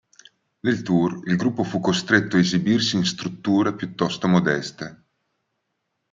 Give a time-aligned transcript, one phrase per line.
[0.63, 5.03] Nel tour, il gruppo fu costretto a esibirsi in strutture piuttosto modeste.